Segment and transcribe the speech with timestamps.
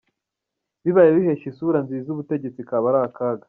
[0.83, 3.39] Bibaye bihesha isura nziza ubutegetsi kaba ari akaga.